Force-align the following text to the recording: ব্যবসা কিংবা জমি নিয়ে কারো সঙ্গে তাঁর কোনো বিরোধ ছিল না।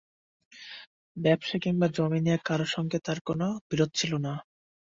ব্যবসা 1.17 1.57
কিংবা 1.63 1.87
জমি 1.95 2.19
নিয়ে 2.21 2.37
কারো 2.47 2.65
সঙ্গে 2.75 2.97
তাঁর 3.05 3.19
কোনো 3.27 3.47
বিরোধ 3.69 3.89
ছিল 3.95 4.11
না। 4.25 4.33